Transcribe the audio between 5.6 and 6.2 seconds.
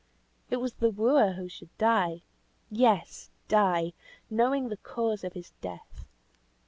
death.